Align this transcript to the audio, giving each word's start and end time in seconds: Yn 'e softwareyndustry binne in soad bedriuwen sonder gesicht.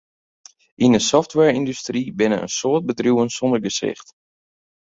Yn 0.85 0.95
'e 0.97 1.01
softwareyndustry 1.11 2.03
binne 2.17 2.37
in 2.45 2.51
soad 2.57 2.83
bedriuwen 2.87 3.33
sonder 3.37 3.61
gesicht. 3.65 4.07